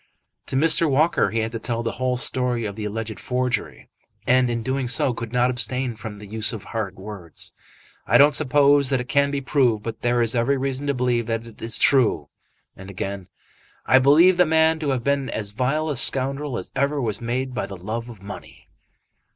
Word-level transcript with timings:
To 0.47 0.55
Mr. 0.55 0.89
Walker 0.89 1.29
he 1.29 1.41
had 1.41 1.51
to 1.51 1.59
tell 1.59 1.83
the 1.83 1.91
whole 2.01 2.17
story 2.17 2.65
of 2.65 2.75
the 2.75 2.85
alleged 2.85 3.19
forgery, 3.19 3.87
and 4.25 4.49
in 4.49 4.63
doing 4.63 4.87
so 4.87 5.13
could 5.13 5.31
not 5.31 5.51
abstain 5.51 5.95
from 5.95 6.17
the 6.17 6.25
use 6.25 6.53
of 6.53 6.63
hard 6.63 6.95
words. 6.95 7.53
"I 8.07 8.17
don't 8.17 8.33
suppose 8.33 8.89
that 8.89 8.99
it 8.99 9.07
can 9.07 9.29
be 9.29 9.41
proved, 9.41 9.83
but 9.83 10.01
there 10.01 10.19
is 10.23 10.33
every 10.33 10.57
reason 10.57 10.87
to 10.87 10.95
believe 10.95 11.27
that 11.27 11.45
it's 11.61 11.77
true." 11.77 12.29
And 12.75 12.89
again 12.89 13.27
"I 13.85 13.99
believe 13.99 14.37
the 14.37 14.45
man 14.47 14.79
to 14.79 14.89
have 14.89 15.03
been 15.03 15.29
as 15.29 15.51
vile 15.51 15.87
a 15.87 15.95
scoundrel 15.95 16.57
as 16.57 16.71
ever 16.75 16.99
was 16.99 17.21
made 17.21 17.53
by 17.53 17.67
the 17.67 17.77
love 17.77 18.09
of 18.09 18.23
money." 18.23 18.69